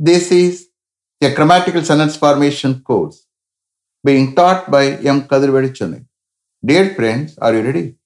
This 0.00 0.30
is 0.30 0.68
a 1.20 1.34
grammatical 1.34 1.82
sentence 1.82 2.16
formation 2.16 2.82
course 2.82 3.26
being 4.04 4.32
taught 4.32 4.70
by 4.70 4.90
M. 5.14 5.22
Kadirvedi 5.22 5.70
Chennai. 5.70 6.06
Dear 6.64 6.94
friends, 6.94 7.36
are 7.38 7.52
you 7.52 7.62
ready? 7.62 7.96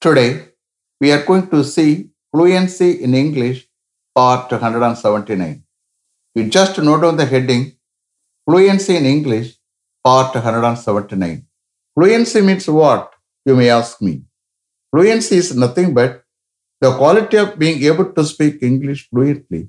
Today, 0.00 0.48
we 1.02 1.12
are 1.12 1.22
going 1.22 1.48
to 1.50 1.62
see 1.62 2.08
fluency 2.32 3.02
in 3.04 3.12
English 3.12 3.68
part 4.14 4.50
179. 4.50 5.62
You 6.34 6.48
just 6.48 6.78
note 6.78 7.02
down 7.02 7.18
the 7.18 7.26
heading 7.26 7.76
Fluency 8.46 8.96
in 8.96 9.04
English 9.04 9.58
part 10.02 10.34
179. 10.34 11.46
Fluency 11.94 12.40
means 12.40 12.66
what? 12.68 13.12
You 13.44 13.54
may 13.54 13.68
ask 13.68 14.00
me. 14.00 14.22
Fluency 14.90 15.36
is 15.36 15.54
nothing 15.54 15.92
but 15.92 16.24
the 16.80 16.96
quality 16.96 17.36
of 17.36 17.58
being 17.58 17.82
able 17.82 18.10
to 18.14 18.24
speak 18.24 18.62
English 18.62 19.10
fluently 19.10 19.68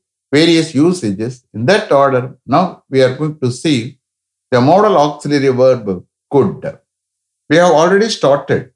various 0.31 0.73
usages. 0.73 1.43
In 1.53 1.65
that 1.65 1.91
order, 1.91 2.37
now 2.45 2.83
we 2.89 3.01
are 3.01 3.15
going 3.15 3.39
to 3.39 3.51
see 3.51 3.99
the 4.49 4.61
modal 4.61 4.97
auxiliary 4.97 5.49
verb 5.49 6.05
could. 6.29 6.79
We 7.49 7.57
have 7.57 7.71
already 7.71 8.09
started. 8.09 8.71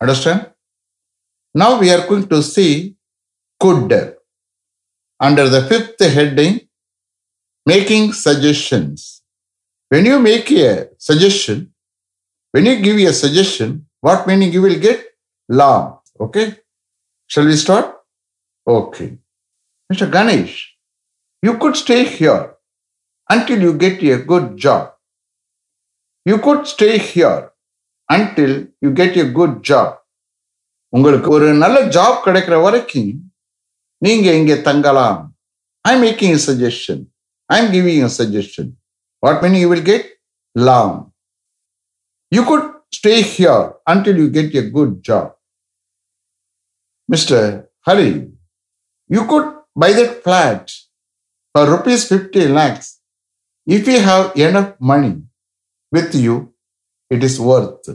Understand? 0.00 0.50
Now 1.54 1.78
we 1.80 1.90
are 1.90 2.06
going 2.06 2.28
to 2.28 2.42
see 2.42 2.96
could 3.60 4.16
under 5.20 5.48
the 5.48 5.62
fifth 5.62 6.00
heading 6.00 6.60
making 7.66 8.12
suggestions. 8.12 9.22
When 9.88 10.04
you 10.04 10.18
make 10.18 10.50
a 10.50 10.88
suggestion, 10.98 11.72
when 12.52 12.66
you 12.66 12.80
give 12.80 12.98
a 12.98 13.12
suggestion, 13.12 13.86
what 14.00 14.26
meaning 14.26 14.52
you 14.52 14.62
will 14.62 14.78
get? 14.78 15.04
Long. 15.48 15.98
Okay? 16.20 16.56
Shall 17.26 17.46
we 17.46 17.56
start? 17.56 17.96
Okay. 18.66 19.18
Mr. 19.92 20.10
Ganesh, 20.10 20.73
You 21.44 21.58
could 21.58 21.76
stay 21.76 22.04
here 22.04 22.42
until 23.30 23.60
you 23.66 23.72
get 23.84 24.02
a 24.14 24.18
good 24.30 24.46
job. 24.64 24.84
You 26.26 26.36
could 26.46 26.62
stay 26.70 26.86
here 27.06 27.40
until 28.08 28.54
you 28.84 28.90
get 29.00 29.16
a 29.22 29.24
good 29.38 29.56
job 29.70 29.94
உங்களுக்கு 30.92 31.28
ஒரு 31.36 31.48
நல்ல 31.62 31.78
job 31.96 32.16
கிடைக்கிற 32.26 32.56
வரைக்கும் 32.62 33.10
நீங்க 34.02 34.26
இங்கே 34.38 34.56
தங்கலாம். 34.68 35.18
I 35.84 35.92
making 36.04 36.38
suggestion 36.46 37.02
I 37.50 37.58
am 37.62 37.70
giving 37.74 38.08
suggestion 38.18 38.70
what 39.22 39.42
mean 39.44 39.58
you 39.62 39.68
will 39.72 39.86
get 39.90 40.06
லாம் 40.56 40.96
you 42.32 42.44
could 42.52 42.66
stay 42.98 43.14
here 43.34 43.66
until 43.92 44.20
you 44.22 44.28
get 44.38 44.56
a 44.62 44.64
good 44.78 44.94
job 45.10 45.30
mister 47.08 47.46
Hari 47.90 48.10
you 49.10 49.22
could 49.34 49.50
buy 49.84 49.90
that 50.00 50.16
flat 50.24 50.72
for 51.54 51.64
rupees 51.66 52.08
50 52.08 52.48
lakhs. 52.48 53.00
If 53.66 53.86
you 53.86 54.00
have 54.00 54.36
enough 54.36 54.72
money 54.80 55.22
with 55.92 56.14
you, 56.14 56.34
it 57.10 57.22
is 57.22 57.38
worth. 57.40 57.86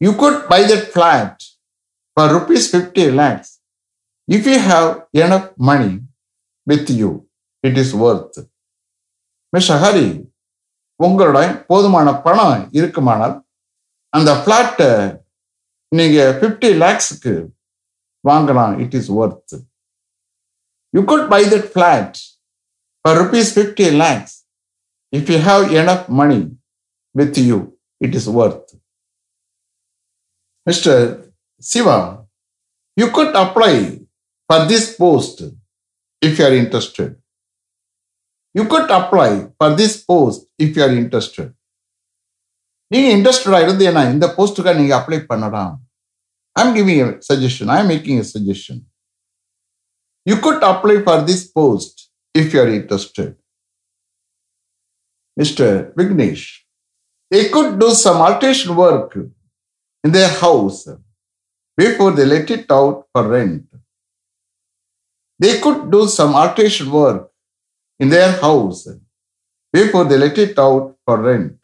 You 0.00 0.12
could 0.12 0.48
buy 0.48 0.62
that 0.62 0.92
flat 0.94 1.42
for 2.16 2.26
rupees 2.32 2.70
50 2.70 3.10
lakhs. 3.10 3.60
If 4.28 4.46
you 4.46 4.58
have 4.60 5.06
enough 5.14 5.50
money 5.56 6.00
with 6.66 6.88
you, 6.90 7.28
it 7.62 7.76
is 7.76 7.92
worth. 7.94 8.36
Mr. 9.52 9.76
Hari, 9.78 10.08
உங்களோட 11.02 11.38
போதுமான 11.70 12.08
பணம் 12.24 12.60
இருக்குமானால் 12.78 13.34
அந்த 14.16 14.30
பிளாட்டை 14.44 14.90
நீங்க 15.98 16.18
fifty 16.38 16.70
லேக்ஸுக்கு 16.82 17.34
வாங்கலாம் 18.28 18.74
it 18.84 18.94
is 18.98 19.10
worth 19.22 19.54
You 20.94 21.04
could 21.04 21.28
buy 21.28 21.42
that 21.44 21.72
flat 21.72 22.10
for 23.04 23.12
rupees 23.22 23.52
50 23.52 23.90
lakhs. 23.92 24.44
If 25.12 25.28
you 25.28 25.38
have 25.38 25.72
enough 25.72 26.08
money 26.08 26.50
with 27.14 27.36
you, 27.38 27.78
it 28.00 28.14
is 28.14 28.28
worth. 28.28 28.74
Mr. 30.66 31.30
Siva, 31.60 32.24
you 32.96 33.10
could 33.10 33.34
apply 33.34 34.00
for 34.50 34.64
this 34.66 34.96
post 34.96 35.42
if 36.22 36.38
you 36.38 36.44
are 36.44 36.54
interested. 36.54 37.16
You 38.54 38.66
could 38.66 38.90
apply 38.90 39.48
for 39.58 39.74
this 39.74 40.02
post 40.04 40.48
if 40.58 40.76
you 40.76 40.82
are 40.82 40.94
interested. 41.02 41.48
நீங்கள் 42.90 43.14
இன்ட்ரெஸ்டடாக 43.16 43.64
இருந்தீங்கன்னா 43.66 44.02
இந்த 44.14 44.26
போஸ்ட்டுக்காக 44.34 44.74
நீங்கள் 44.80 44.98
apply 44.98 45.18
பண்ணலாம் 45.30 45.72
I 46.56 46.62
am 46.64 46.74
giving 46.76 47.08
suggestion 47.28 47.70
I 47.74 47.78
am 47.82 47.90
making 47.92 48.20
a 48.24 48.26
suggestion 48.34 48.80
you 50.26 50.36
could 50.40 50.64
apply 50.64 50.96
for 51.02 51.22
this 51.30 51.46
post 51.52 51.98
if 52.34 52.52
you 52.54 52.60
are 52.64 52.72
interested 52.78 53.34
mister 55.36 55.74
Vignesh 55.96 56.46
they 57.30 57.48
could 57.48 57.78
do 57.78 57.90
some 57.92 58.18
alteration 58.18 58.76
work 58.76 59.12
in 60.04 60.12
their 60.12 60.28
house 60.42 60.80
before 61.78 62.12
they 62.12 62.24
let 62.24 62.50
it 62.50 62.70
out 62.70 63.06
for 63.12 63.22
rent. 63.28 63.64
They 65.40 65.60
could 65.60 65.90
do 65.90 66.06
some 66.08 66.34
alteration 66.34 66.90
work 66.92 67.22
in 68.00 68.08
their 68.08 68.32
house 68.40 68.82
before 69.74 70.04
they 70.04 70.18
let 70.18 70.38
it 70.38 70.58
out 70.58 70.86
for 71.04 71.16
rent. 71.20 71.58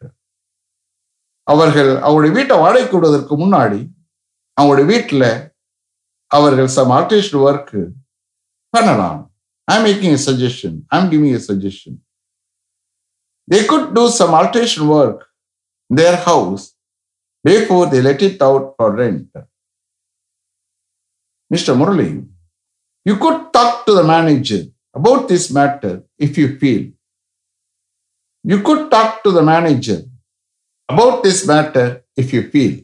அவர்கள் 1.47 1.89
அவருடைய 2.07 2.33
வீட்டை 2.35 2.55
வாடகைக்கு 2.55 2.95
விடுவதற்கு 2.97 3.35
முன்னாடி 3.35 3.79
அவங்களுடைய 4.57 4.85
வீட்டில் 4.85 5.25
அவர்கள் 6.31 6.69
some 6.77 6.93
alteration 6.97 7.41
turn 8.73 8.87
around. 8.87 9.27
I'm 9.67 9.83
making 9.83 10.13
a 10.13 10.17
suggestion. 10.17 10.85
I'm 10.91 11.09
giving 11.09 11.33
a 11.35 11.39
suggestion. 11.39 12.01
They 13.47 13.65
could 13.65 13.93
do 13.93 14.09
some 14.09 14.33
alteration 14.33 14.87
work 14.87 15.27
in 15.89 15.95
their 15.97 16.15
house 16.15 16.73
before 17.43 17.87
they 17.87 18.01
let 18.01 18.21
it 18.21 18.41
out 18.41 18.75
for 18.77 18.91
rent. 18.95 19.27
Mr. 21.53 21.75
Murali, 21.75 22.25
you 23.05 23.17
could 23.17 23.51
talk 23.53 23.85
to 23.85 23.93
the 23.93 24.03
manager 24.03 24.63
about 24.93 25.27
this 25.27 25.51
matter 25.51 26.03
if 26.17 26.37
you 26.37 26.57
feel. 26.57 26.91
You 28.43 28.61
could 28.61 28.89
talk 28.89 29.23
to 29.23 29.31
the 29.31 29.41
manager 29.41 30.01
about 30.89 31.23
this 31.23 31.45
matter 31.45 32.03
if 32.15 32.33
you 32.33 32.49
feel. 32.49 32.79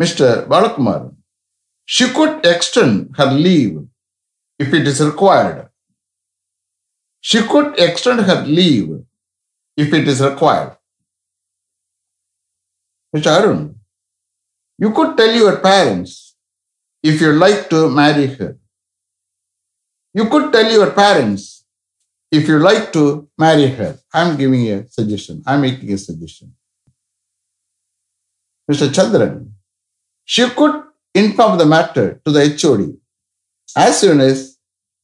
Mr. 0.00 0.46
Balakumar, 0.46 1.14
she 1.84 2.08
could 2.10 2.44
extend 2.44 3.14
her 3.16 3.26
leave 3.26 3.86
if 4.58 4.72
it 4.72 4.86
is 4.86 5.00
required. 5.00 5.68
She 7.20 7.42
could 7.42 7.78
extend 7.78 8.20
her 8.20 8.42
leave 8.44 9.04
if 9.76 9.92
it 9.92 10.06
is 10.06 10.20
required. 10.20 10.76
Mr. 13.16 13.30
Arun, 13.38 13.74
you 14.78 14.90
could 14.92 15.16
tell 15.16 15.32
your 15.32 15.56
parents 15.58 16.36
if 17.02 17.20
you 17.20 17.32
like 17.32 17.70
to 17.70 17.88
marry 17.88 18.26
her. 18.26 18.58
You 20.12 20.28
could 20.28 20.52
tell 20.52 20.70
your 20.70 20.90
parents 20.90 21.64
if 22.30 22.48
you 22.48 22.58
like 22.58 22.92
to 22.92 23.28
marry 23.38 23.68
her. 23.68 23.98
I'm 24.12 24.36
giving 24.36 24.68
a 24.70 24.88
suggestion. 24.88 25.42
I'm 25.46 25.60
making 25.60 25.92
a 25.92 25.98
suggestion. 25.98 26.54
Mr. 28.70 28.88
Chandran, 28.88 29.50
she 30.24 30.48
could 30.50 30.82
inform 31.14 31.58
the 31.58 31.66
matter 31.66 32.20
to 32.24 32.32
the 32.32 32.42
HOD 32.60 32.96
as 33.76 34.00
soon 34.00 34.20
as 34.20 34.56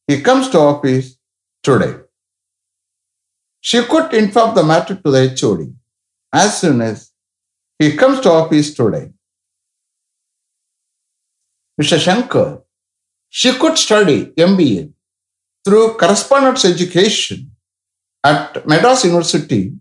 he 0.07 0.21
comes 0.21 0.49
to 0.51 0.59
office 0.59 1.17
today. 1.63 1.95
She 3.61 3.83
could 3.85 4.15
inform 4.15 4.55
the 4.55 4.63
matter 4.63 4.95
to 4.95 5.11
the 5.11 5.37
HOD 5.39 5.75
as 6.33 6.61
soon 6.61 6.81
as 6.81 7.11
he 7.79 7.97
comes 7.97 8.21
to 8.21 8.31
office 8.31 8.75
today. 8.75 9.13
Mr. 11.81 11.99
Shankar, 11.99 12.63
she 13.29 13.53
could 13.59 13.79
study 13.79 14.27
MBA 14.37 14.93
through 15.65 15.95
correspondence 15.95 16.65
education 16.65 17.53
at 18.25 18.67
Madras 18.67 19.05
University 19.05 19.73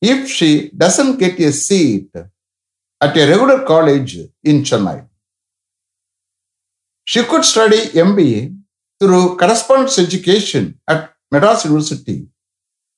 if 0.00 0.28
she 0.28 0.70
doesn't 0.70 1.18
get 1.18 1.38
a 1.38 1.52
seat 1.52 2.10
at 3.00 3.16
a 3.16 3.26
regular 3.28 3.64
college 3.64 4.16
in 4.42 4.62
Chennai. 4.62 5.09
She 7.06 7.20
could 7.24 7.48
study 7.50 7.80
MBA 8.02 8.40
through 9.00 9.24
correspondence 9.40 9.96
education 10.02 10.68
at 10.92 11.04
Madras 11.32 11.60
University 11.68 12.16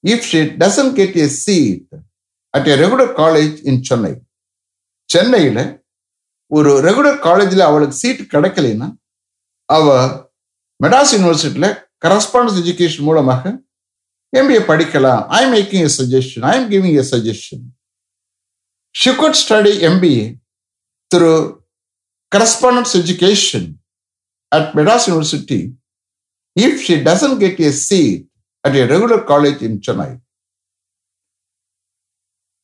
if 0.04 0.24
she 0.30 0.40
doesn't 0.56 0.92
get 1.00 1.12
a 1.16 1.28
seat 1.42 1.92
at 2.54 2.68
a 2.68 2.76
regular 2.82 3.12
college 3.20 3.56
in 3.70 3.80
Chennai 3.88 4.12
சென்னையில் 5.10 5.62
ஒரு 6.50 6.72
regular 6.86 7.18
காலேஜில் 7.26 7.68
அவளுக்கு 7.68 7.96
seat 8.02 8.22
கிடைக்கலைன்னா 8.32 8.88
அவ 9.68 9.86
மெட்ராஸ் 10.80 11.12
யூனிவர்சிட்டியில் 11.16 11.70
correspondence 12.04 12.58
education 12.62 13.06
மூலமாக 13.08 13.52
MBA 14.32 14.62
படிக்கலாம் 14.70 15.22
I 15.36 15.40
am 15.44 15.54
making 15.56 15.84
a 15.88 15.92
suggestion 15.98 16.44
I 16.50 16.52
am 16.58 16.68
giving 16.72 16.96
a 17.02 17.04
suggestion 17.12 17.62
she 18.94 19.10
could 19.20 19.38
study 19.42 19.72
MBA 19.88 20.24
through 21.10 21.32
correspondence 22.32 22.94
education 23.00 23.68
at 24.52 24.74
Madras 24.74 25.08
University 25.08 25.72
if 26.54 26.82
she 26.82 27.02
doesn't 27.02 27.38
get 27.38 27.58
a 27.58 27.72
seat 27.72 28.26
at 28.64 28.76
a 28.76 28.86
regular 28.86 29.22
college 29.22 29.62
in 29.62 29.80
Chennai. 29.80 30.20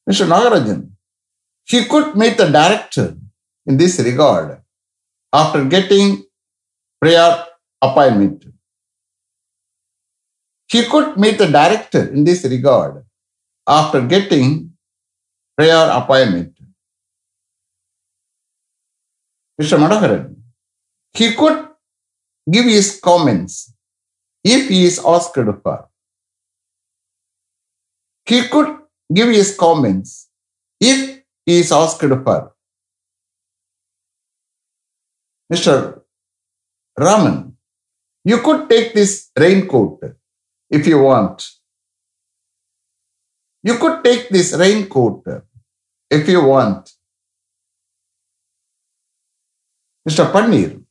Mr. 0.08 0.26
Nagarajan, 0.26 0.90
he 1.64 1.84
could 1.84 2.16
meet 2.16 2.36
the 2.36 2.46
director 2.50 3.16
in 3.66 3.76
this 3.76 3.98
regard 4.00 4.60
after 5.32 5.64
getting 5.64 6.24
prior 7.00 7.44
appointment. 7.82 8.44
He 10.70 10.84
could 10.84 11.16
meet 11.16 11.38
the 11.38 11.46
director 11.46 12.08
in 12.08 12.24
this 12.24 12.44
regard 12.44 13.04
after 13.66 14.02
getting 14.02 14.72
prior 15.56 15.90
appointment. 15.92 16.54
Mr. 19.60 19.78
Madharan, 19.78 20.36
he 21.12 21.34
could 21.34 21.67
give 22.50 22.64
his 22.64 23.00
comments 23.00 23.74
if 24.44 24.68
he 24.68 24.84
is 24.84 25.00
asked 25.04 25.34
for. 25.34 25.88
He 28.24 28.48
could 28.48 28.78
give 29.12 29.28
his 29.28 29.56
comments 29.56 30.28
if 30.80 31.22
he 31.44 31.58
is 31.60 31.72
asked 31.72 32.00
for. 32.00 32.54
Mr. 35.52 36.02
Raman, 36.98 37.56
you 38.24 38.38
could 38.42 38.68
take 38.68 38.92
this 38.94 39.30
raincoat 39.36 40.00
if 40.70 40.86
you 40.86 41.00
want. 41.00 41.46
You 43.62 43.78
could 43.78 44.04
take 44.04 44.28
this 44.28 44.52
raincoat 44.52 45.24
if 46.10 46.28
you 46.28 46.44
want. 46.44 46.90
Mr. 50.08 50.30
Panir, 50.30 50.82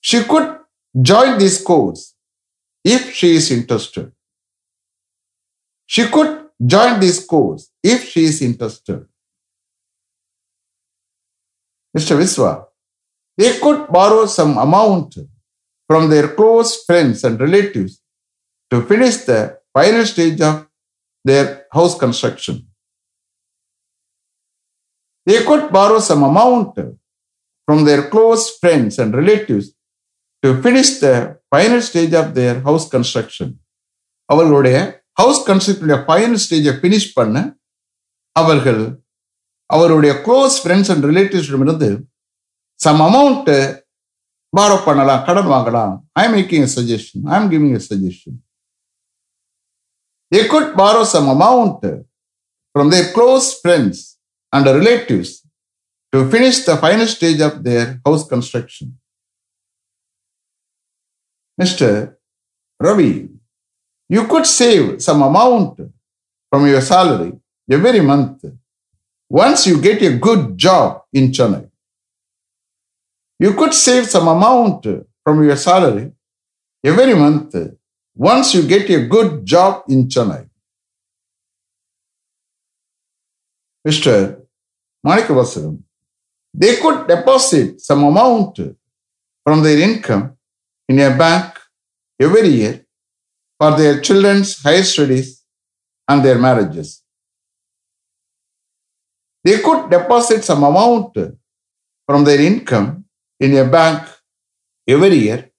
she 0.00 0.22
could 0.24 0.55
join 1.00 1.38
this 1.38 1.62
course 1.62 2.14
if 2.84 3.12
she 3.12 3.36
is 3.36 3.50
interested. 3.50 4.12
She 5.86 6.08
could 6.08 6.48
join 6.64 7.00
this 7.00 7.24
course 7.24 7.70
if 7.82 8.08
she 8.08 8.24
is 8.24 8.42
interested. 8.42 9.06
Mr. 11.96 12.16
Viswa, 12.16 12.66
they 13.36 13.58
could 13.58 13.88
borrow 13.88 14.26
some 14.26 14.56
amount 14.58 15.16
from 15.86 16.10
their 16.10 16.28
close 16.28 16.84
friends 16.84 17.24
and 17.24 17.40
relatives 17.40 18.00
to 18.70 18.82
finish 18.82 19.16
the 19.18 19.58
final 19.72 20.04
stage 20.04 20.40
of 20.40 20.66
their 21.24 21.66
house 21.72 21.96
construction. 21.98 22.66
They 25.24 25.44
could 25.44 25.72
borrow 25.72 25.98
some 26.00 26.22
amount 26.22 26.78
from 27.66 27.84
their 27.84 28.08
close 28.08 28.58
friends 28.58 28.98
and 28.98 29.14
relatives 29.14 29.75
to 30.46 30.52
finish 30.60 30.94
the 31.00 31.06
final 31.52 31.80
stage 31.80 32.14
of 32.14 32.32
their 32.34 32.58
house 32.58 32.86
construction 32.92 33.52
அவர்களுடைய 34.28 34.76
house 35.20 35.40
கன்ஸ்ட்ரக்ஷனுடைய 35.48 35.98
final 36.04 36.40
ஸ்டேஜை 36.44 36.72
finish 36.80 37.12
பண்ண 37.14 37.36
அவர்கள் 38.36 38.82
அவருடைய 39.70 40.12
close 40.26 40.56
friends 40.62 40.90
and 40.90 41.04
ரிலேட்டிவ்ஸிடமிருந்து 41.04 41.88
some 42.80 43.00
amount 43.00 43.56
borrow 44.52 44.76
பண்ணலாம் 44.84 45.22
கடன் 45.24 45.46
வாங்கலாம். 45.46 45.94
I 46.14 46.24
am 46.24 46.34
making 46.34 46.66
suggestion 46.66 47.22
I 47.26 47.36
am 47.40 47.48
giving 47.52 47.80
suggestion 47.86 48.36
they 50.32 50.46
could 50.46 50.70
borrow 50.74 51.02
some 51.04 51.28
amount 51.28 51.86
from 52.74 52.90
their 52.90 53.08
close 53.16 53.48
friends 53.60 54.02
and 54.52 54.68
relatives 54.68 55.34
to 56.12 56.20
finish 56.30 56.62
the 56.64 56.74
final 56.82 57.10
stage 57.16 57.42
of 57.42 57.58
their 57.62 57.88
house 58.08 58.26
construction 58.30 58.92
Mr. 61.60 62.16
Ravi, 62.80 63.28
you 64.08 64.26
could 64.26 64.46
save 64.46 65.02
some 65.02 65.22
amount 65.22 65.80
from 66.50 66.66
your 66.66 66.80
salary 66.80 67.32
every 67.70 68.00
month 68.00 68.44
once 69.28 69.66
you 69.66 69.80
get 69.80 70.02
a 70.02 70.16
good 70.18 70.56
job 70.56 71.02
in 71.12 71.30
Chennai. 71.30 71.68
You 73.38 73.54
could 73.54 73.74
save 73.74 74.06
some 74.06 74.28
amount 74.28 74.86
from 75.24 75.42
your 75.42 75.56
salary 75.56 76.12
every 76.84 77.14
month 77.14 77.54
once 78.14 78.54
you 78.54 78.62
get 78.62 78.88
a 78.90 79.06
good 79.06 79.44
job 79.44 79.84
in 79.88 80.08
Chennai. 80.08 80.48
Mr. 83.86 84.42
Manikavasaram, 85.06 85.78
they 86.52 86.76
could 86.76 87.06
deposit 87.06 87.80
some 87.80 88.04
amount 88.04 88.58
from 89.44 89.62
their 89.62 89.78
income 89.78 90.35
in 90.88 90.98
a 91.00 91.16
bank 91.16 91.58
every 92.20 92.48
year 92.48 92.84
for 93.58 93.76
their 93.76 94.00
children's 94.00 94.62
higher 94.62 94.82
studies 94.82 95.42
and 96.08 96.24
their 96.24 96.38
marriages. 96.38 97.02
They 99.44 99.58
could 99.60 99.90
deposit 99.90 100.44
some 100.44 100.62
amount 100.64 101.16
from 102.06 102.24
their 102.24 102.40
income 102.40 103.04
in 103.40 103.56
a 103.56 103.64
bank 103.64 104.08
every 104.88 105.16
year 105.16 105.50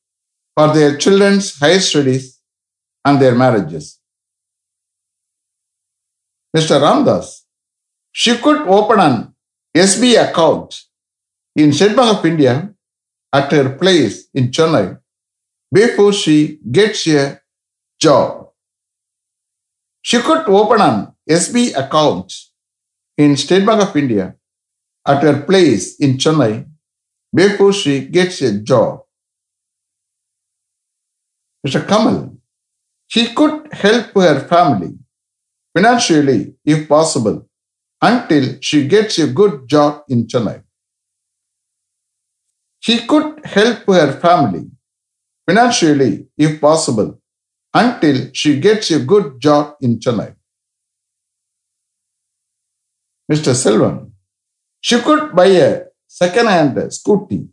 for 0.56 0.74
their 0.74 0.98
children's 0.98 1.58
higher 1.60 1.80
studies 1.80 2.40
and 3.06 3.22
their 3.22 3.36
marriages. 3.36 4.00
Mr. 6.56 6.80
Ramdas, 6.82 7.42
she 8.12 8.38
could 8.38 8.62
open 8.68 9.00
an 9.00 9.36
SB 9.76 10.30
account 10.30 10.84
in 11.56 11.72
State 11.72 11.96
Bank 11.96 12.18
of 12.18 12.26
India 12.26 12.74
at 13.34 13.52
her 13.52 13.78
place 13.78 14.28
in 14.34 14.50
Chennai 14.50 14.98
before 15.72 16.14
she 16.14 16.60
gets 16.72 17.08
a 17.08 17.42
job. 18.00 18.50
She 20.02 20.22
could 20.22 20.48
open 20.48 20.82
an 20.82 21.14
SB 21.30 21.76
account 21.76 22.34
in 23.18 23.36
State 23.36 23.66
Bank 23.66 23.82
of 23.82 23.96
India 23.96 24.36
at 25.06 25.24
her 25.24 25.42
place 25.42 26.00
in 26.00 26.18
Chennai 26.18 26.66
before 27.34 27.74
she 27.74 28.08
gets 28.08 28.42
a 28.42 28.60
job. 28.60 29.02
Mr. 31.66 31.86
Kamal, 31.88 32.38
she 33.08 33.34
could 33.34 33.74
help 33.74 34.14
her 34.16 34.40
family 34.48 34.98
financially 35.76 36.56
if 36.66 36.88
possible 36.88 37.48
until 38.02 38.58
she 38.62 38.88
gets 38.88 39.20
a 39.20 39.28
good 39.28 39.68
job 39.68 40.04
in 40.08 40.28
Chennai. 40.28 40.64
She 42.80 43.06
could 43.06 43.46
help 43.46 43.86
her 43.88 44.14
family 44.20 44.70
financially 45.48 46.28
if 46.38 46.60
possible 46.60 47.20
until 47.74 48.30
she 48.34 48.60
gets 48.60 48.92
a 48.92 49.00
good 49.00 49.40
job 49.40 49.76
in 49.82 50.00
Chennai. 50.00 50.36
Mr. 53.32 53.54
Selvan, 53.54 54.12
she 54.82 55.00
could 55.02 55.36
buy 55.36 55.48
a 55.48 55.84
second-hand 56.08 56.76
scooty 56.98 57.48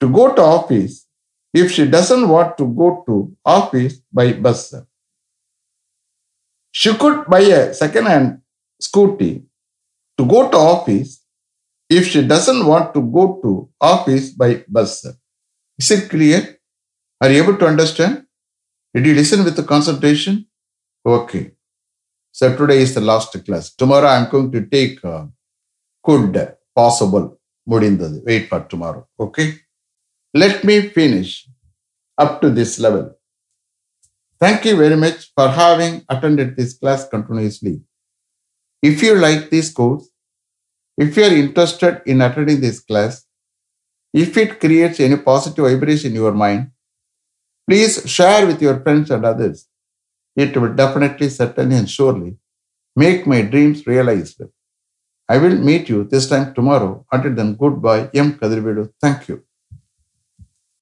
to 0.00 0.08
go 0.10 0.34
to 0.34 0.42
office 0.42 1.06
if 1.54 1.70
she 1.72 1.86
doesn't 1.86 2.28
want 2.28 2.58
to 2.58 2.66
go 2.66 3.04
to 3.06 3.34
office 3.44 4.00
by 4.12 4.32
bus. 4.32 4.74
She 6.72 6.92
could 6.94 7.26
buy 7.26 7.40
a 7.40 7.72
second-hand 7.72 8.40
scooty 8.82 9.44
to 10.18 10.26
go 10.26 10.50
to 10.50 10.56
office 10.56 11.22
if 11.88 12.08
she 12.08 12.26
doesn't 12.26 12.66
want 12.66 12.92
to 12.94 13.00
go 13.00 13.40
to 13.42 13.68
office 13.80 14.30
by 14.30 14.64
bus. 14.68 15.06
Is 15.78 15.90
it 15.90 16.10
clear? 16.10 16.55
Are 17.20 17.30
you 17.30 17.42
able 17.42 17.56
to 17.56 17.66
understand? 17.66 18.26
Did 18.94 19.06
you 19.06 19.14
listen 19.14 19.44
with 19.44 19.56
the 19.56 19.62
concentration? 19.62 20.46
Okay. 21.04 21.52
So 22.32 22.54
today 22.56 22.82
is 22.82 22.94
the 22.94 23.00
last 23.00 23.32
class. 23.44 23.74
Tomorrow 23.74 24.08
I'm 24.08 24.30
going 24.30 24.52
to 24.52 24.66
take 24.66 25.02
uh, 25.04 25.26
could, 26.02 26.56
possible, 26.74 27.40
mudindadu. 27.68 28.22
Wait 28.24 28.48
for 28.48 28.60
tomorrow. 28.60 29.06
Okay. 29.18 29.54
Let 30.34 30.64
me 30.64 30.88
finish 30.88 31.48
up 32.18 32.40
to 32.42 32.50
this 32.50 32.78
level. 32.78 33.16
Thank 34.38 34.66
you 34.66 34.76
very 34.76 34.96
much 34.96 35.32
for 35.34 35.48
having 35.48 36.04
attended 36.10 36.56
this 36.56 36.74
class 36.74 37.08
continuously. 37.08 37.80
If 38.82 39.02
you 39.02 39.14
like 39.14 39.48
this 39.48 39.72
course, 39.72 40.10
if 40.98 41.16
you 41.16 41.24
are 41.24 41.32
interested 41.32 42.02
in 42.04 42.20
attending 42.20 42.60
this 42.60 42.80
class, 42.80 43.24
if 44.12 44.36
it 44.36 44.60
creates 44.60 45.00
any 45.00 45.16
positive 45.16 45.64
vibration 45.64 46.10
in 46.10 46.16
your 46.16 46.32
mind, 46.32 46.70
Please 47.68 48.08
share 48.10 48.46
with 48.46 48.60
your 48.62 48.80
friends 48.80 49.10
and 49.10 49.24
others. 49.24 49.68
It 50.36 50.56
will 50.56 50.74
definitely, 50.74 51.30
certainly, 51.30 51.76
and 51.76 51.90
surely 51.90 52.38
make 52.96 53.26
my 53.26 53.42
dreams 53.42 53.86
realized. 53.86 54.42
I 55.28 55.38
will 55.38 55.56
meet 55.58 55.88
you 55.88 56.04
this 56.04 56.28
time 56.28 56.54
tomorrow. 56.54 57.06
Until 57.12 57.34
then, 57.34 57.56
goodbye. 57.56 58.10
M. 58.14 58.34
Kadirvedu. 58.38 58.92
Thank 59.02 59.28
you. 59.28 59.45